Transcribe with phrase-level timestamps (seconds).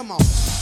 [0.00, 0.59] Come on.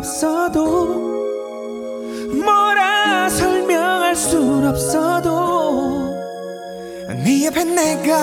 [0.00, 0.86] 없어도
[2.42, 6.16] 뭐라 설명할 순 없어도
[7.22, 8.18] 네 옆에 내가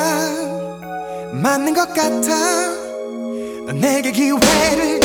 [1.34, 2.36] 맞는 것 같아.
[3.74, 4.97] 내게 기회를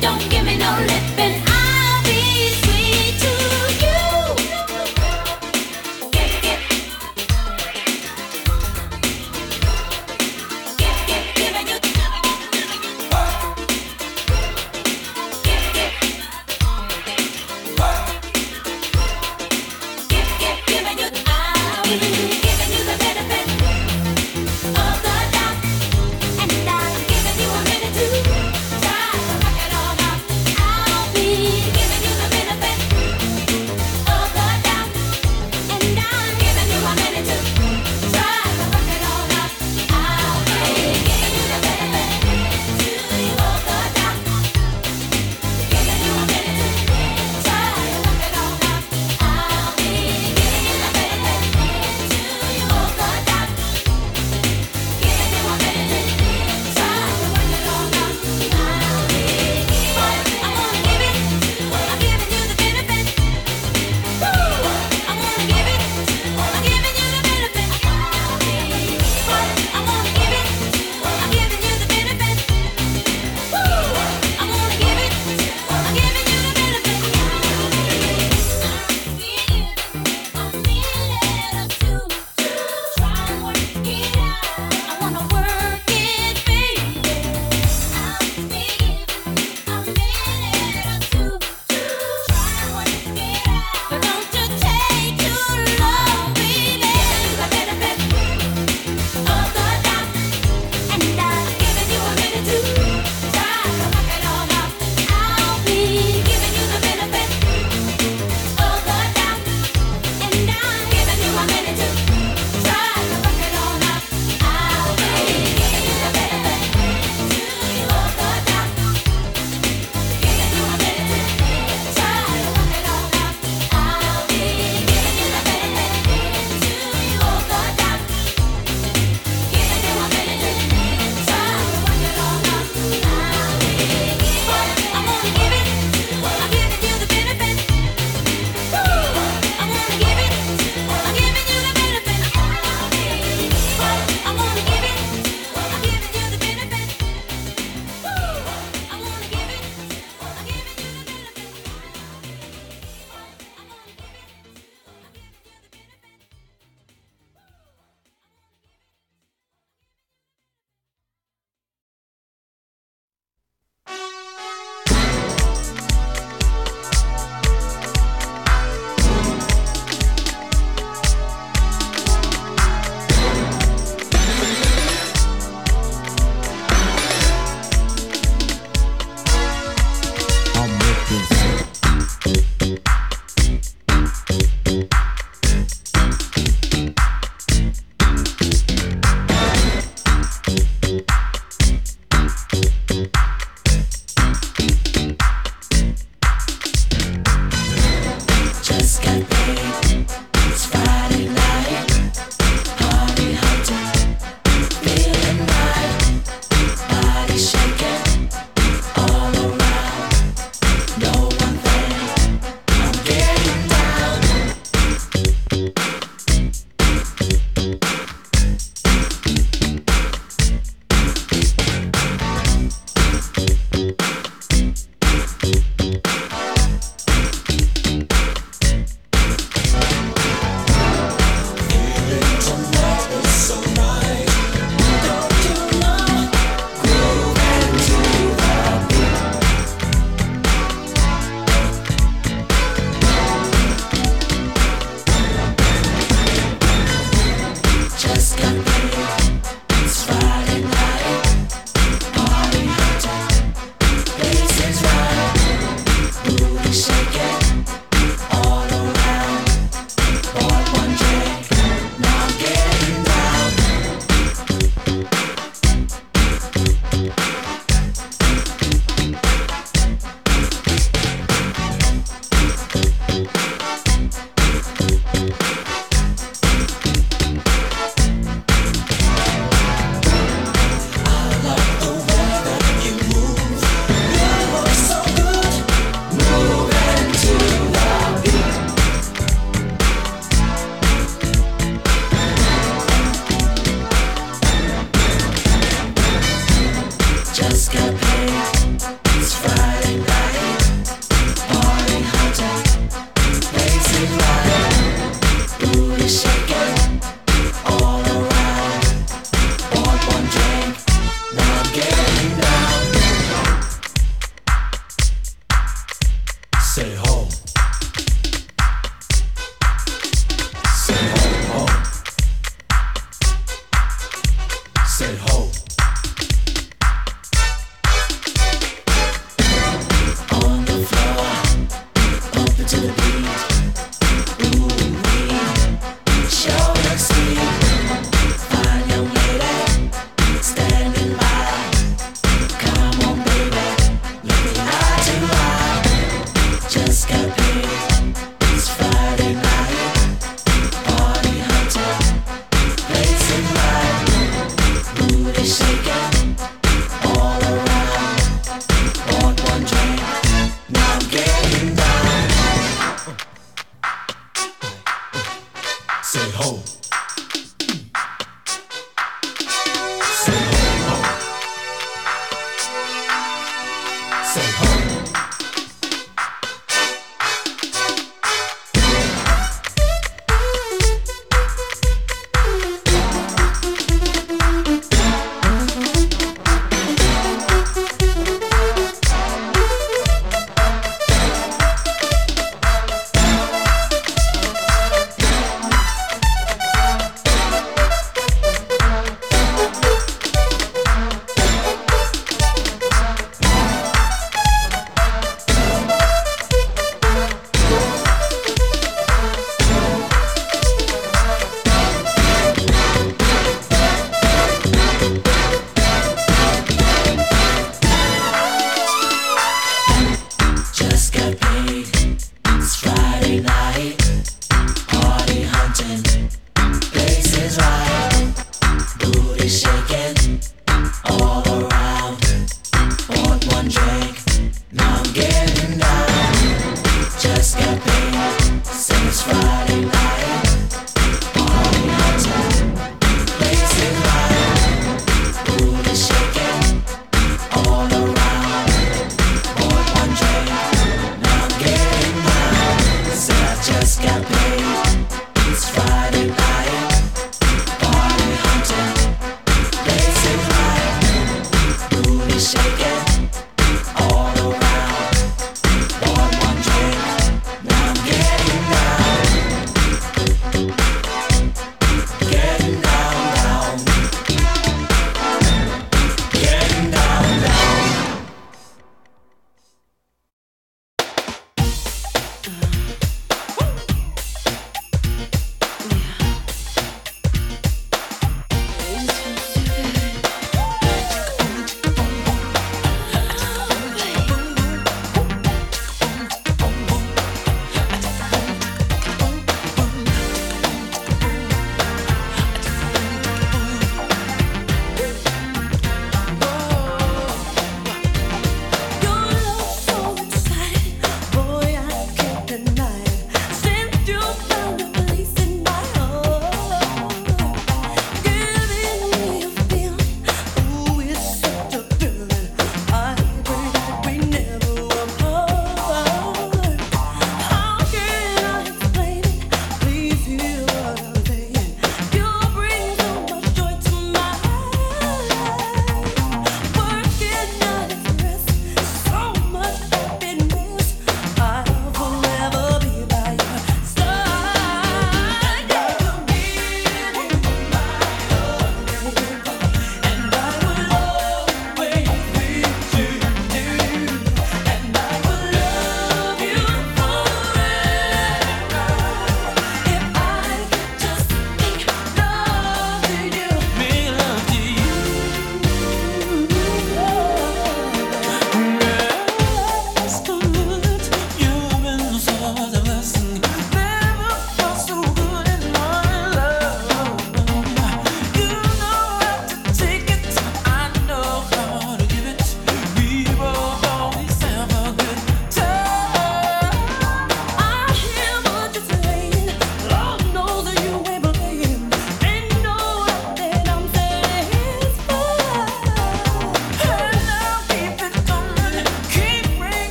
[0.00, 0.19] don't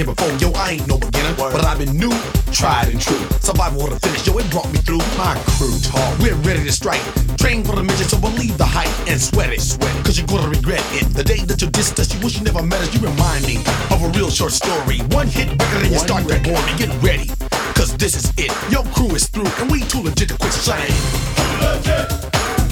[0.00, 2.12] here before, yo, I ain't no beginner, but I've been new,
[2.52, 3.20] tried and true.
[3.40, 5.04] Survival of the finish, yo, it brought me through.
[5.20, 7.02] My crew tall, we're ready to strike.
[7.36, 9.92] Train for the mission, so believe the hype and sweat it, sweat.
[10.04, 11.04] Cause you're gonna regret it.
[11.12, 13.56] The day that you dissed us, you wish you never met us, you remind me
[13.90, 14.98] of a real short story.
[15.12, 16.76] One hit record and you start that morning.
[16.76, 17.28] get ready.
[17.74, 20.96] Cause this is it, your crew is through, and we too legit to quit shining.
[21.36, 22.08] Too legit,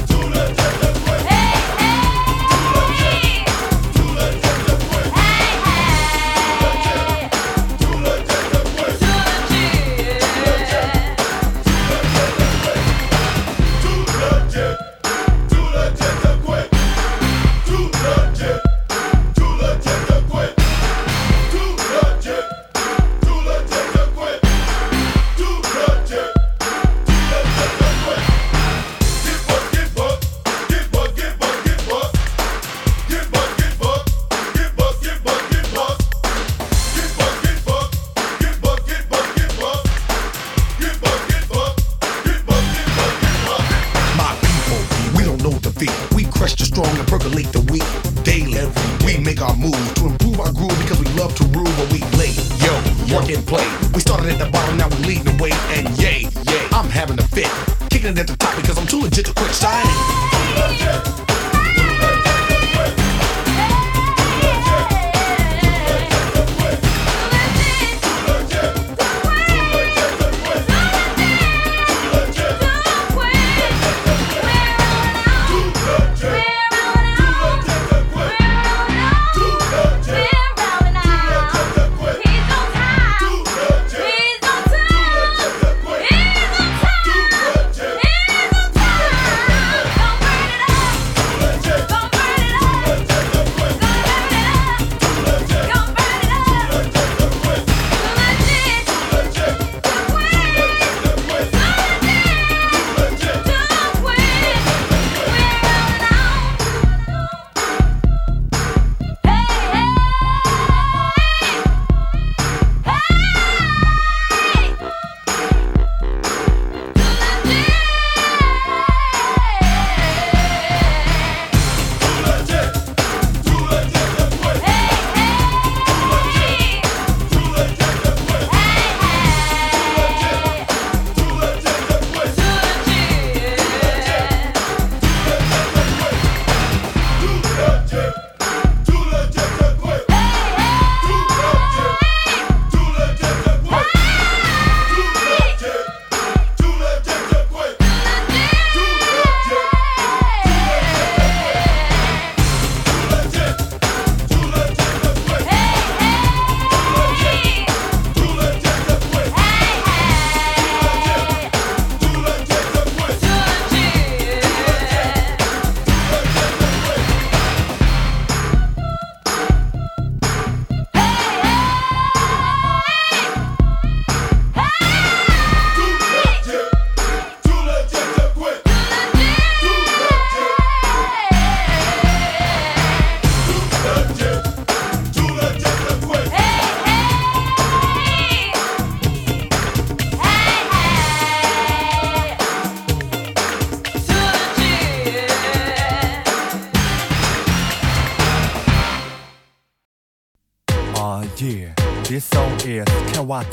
[0.09, 1.08] too legit to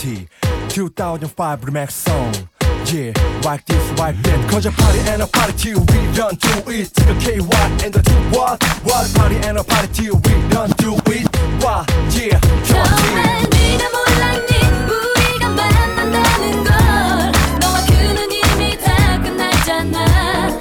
[0.04, 0.28] Kawati
[0.68, 2.34] 2005 remix song.
[2.92, 3.12] Yeah,
[3.44, 4.50] like this, like that.
[4.50, 6.92] Cause a party and a party till we done do it.
[6.92, 8.62] Take a KY and the two what?
[8.84, 11.26] What party and a party till we done do it.
[11.64, 11.86] Why?
[12.12, 12.38] Yeah,
[12.68, 12.68] Kawati.
[12.68, 14.52] 정말 네가 몰랐니
[14.92, 20.58] 우리가 만난다는 걸 너와 그는 이미 다 끝났잖아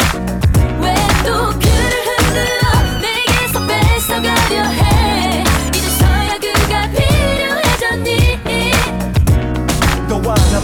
[0.80, 0.96] 왜
[1.26, 2.62] 또 그를 흔들어
[3.02, 4.83] 내게서 뺏어가려 해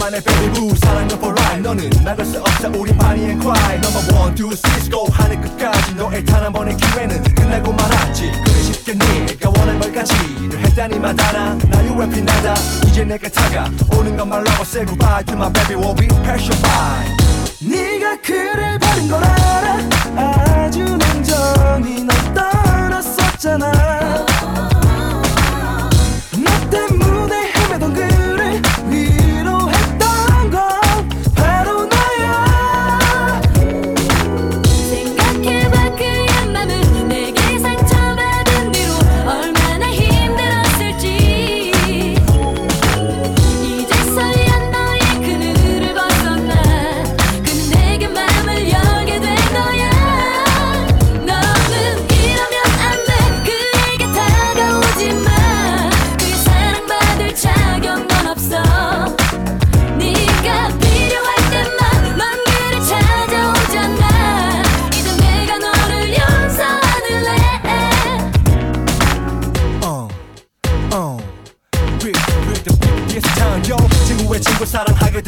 [0.01, 3.75] 나만의 baby boo 사랑은 for life 너는 나갈 수 없어 우리 party and cry.
[3.77, 5.05] Number one, two, three, go.
[5.11, 8.31] 하늘 끝까지 너의 단 한 번의 기회는 끝나고 말았지.
[8.43, 12.55] 그리 쉽게 네가 원한 걸 가지려 했다니 마다나 나 you rapping 나다
[12.87, 17.05] 이제 내가 다가오는 건 말라고 say goodbye to my baby will be passion by
[17.61, 20.65] 네가 그를 버린 걸 알아.
[20.65, 24.00] 아주 냉정히 널 떠났었잖아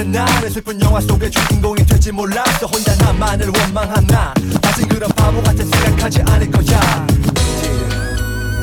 [0.04, 4.34] 된 나는 슬픈 영화 속의 주인공이 될지 몰랐어 혼자 나만을 원망한 나.
[4.62, 7.08] 다신 그런 바보 같은 생각하지 않을 거야.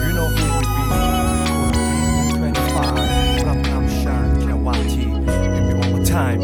[0.03, 6.41] you know who we be 25, Ram Ram Shan, Kirawati Give me one more time.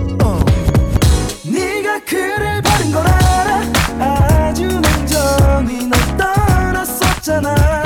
[1.45, 3.61] 네가 그를 버린 걸 알아?
[4.01, 7.86] 아주 냉정히 널 떠났었잖아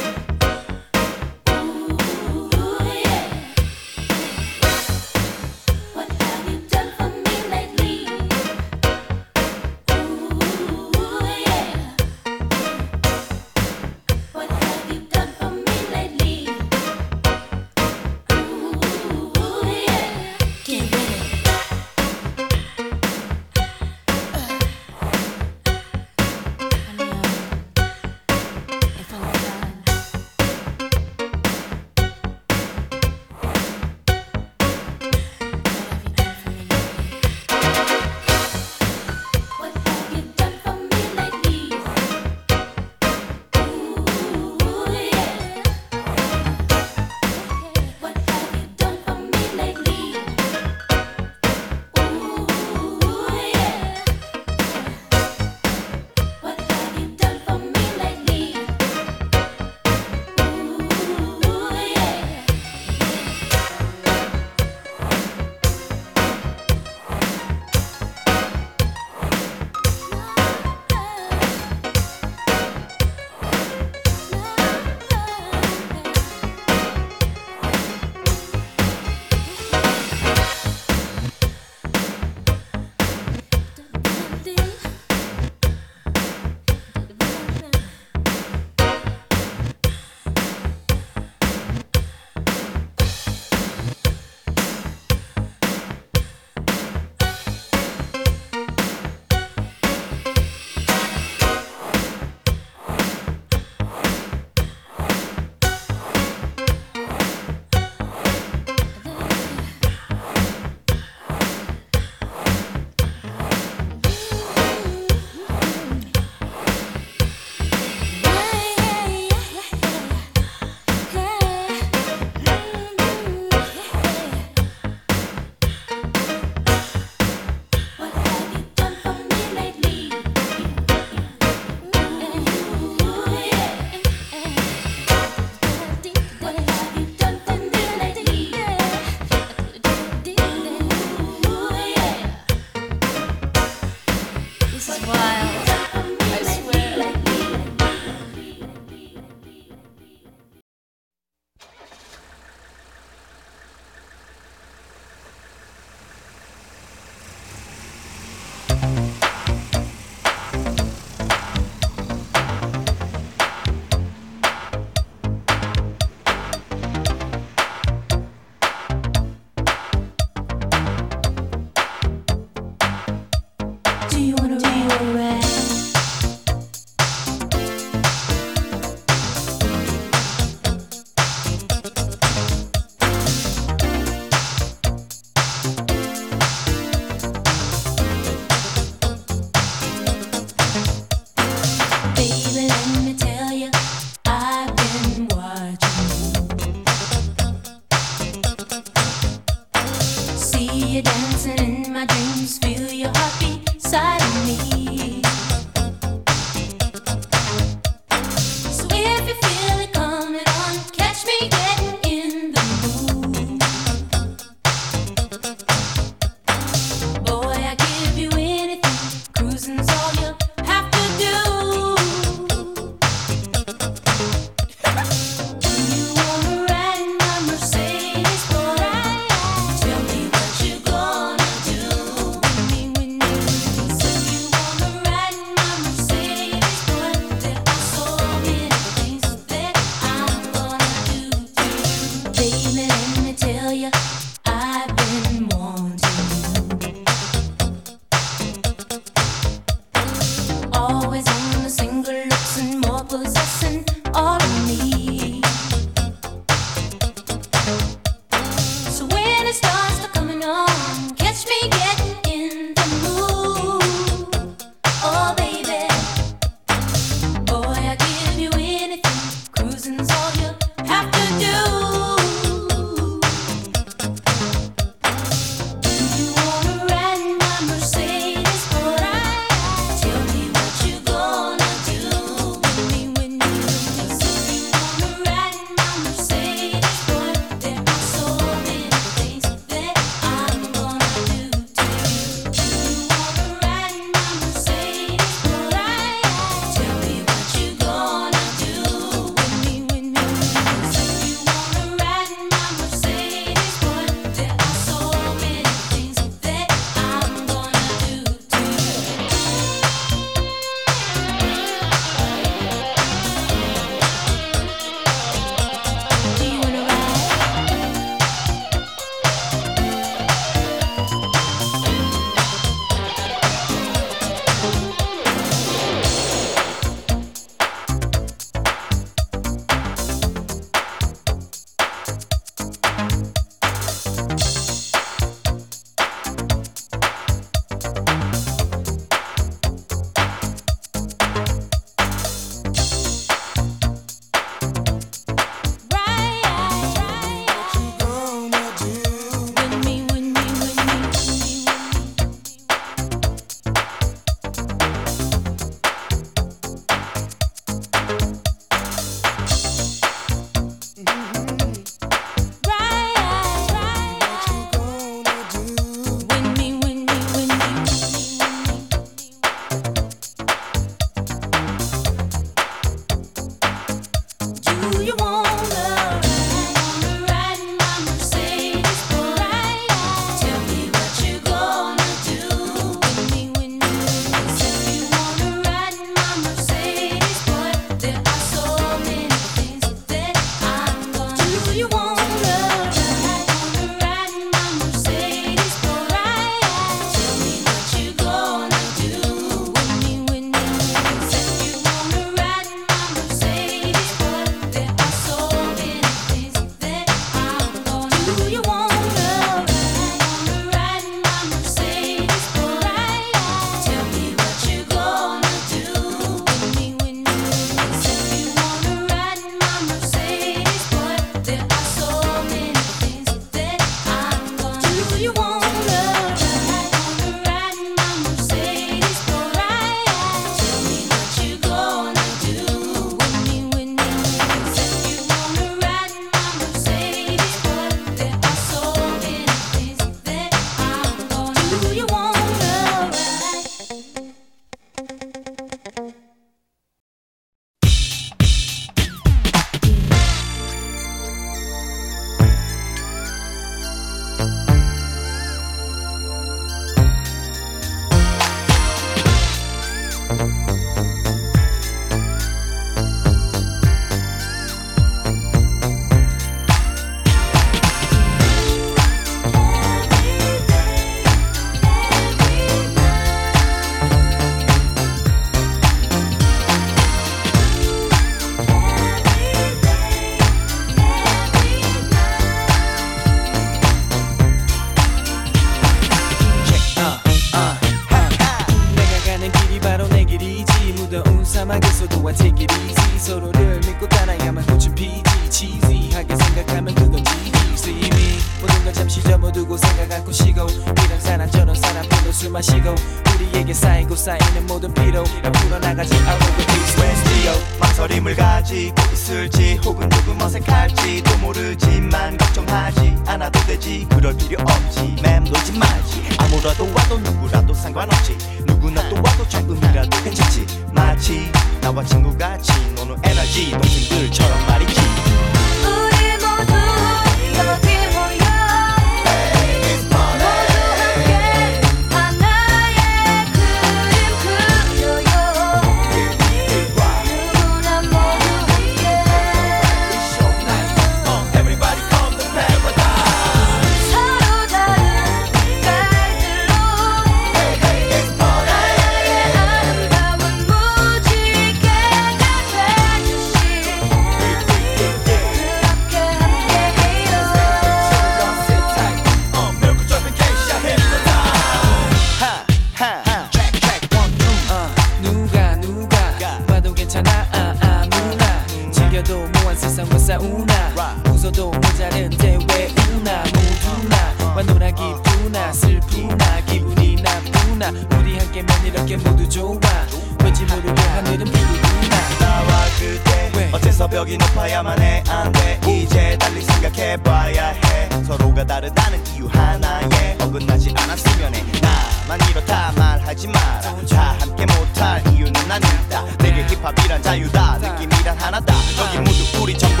[587.41, 588.09] 봐야 해.
[588.23, 591.63] 서로가 다르다는 이유 하나에 어긋나지 않았으면 해.
[591.81, 594.05] 나만 이렇다 말하지 마라.
[594.05, 596.23] 자 함께 못할 이유는 아니다.
[596.37, 597.79] 내게 힙합이란 자유다.
[597.79, 598.75] 느낌이란 하나다.
[598.99, 600.00] 여기 모두 우리 전부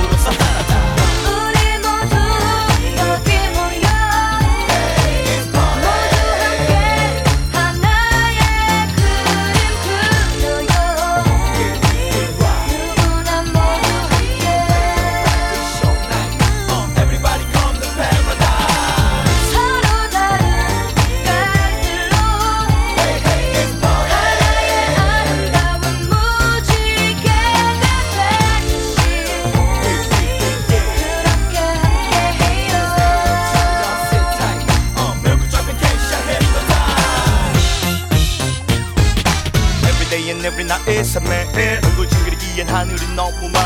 [43.21, 43.60] não, uma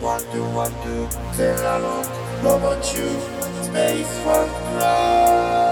[0.00, 0.42] What do
[1.60, 2.08] I look,
[2.44, 4.48] love on you, space, one,
[4.78, 5.63] cry.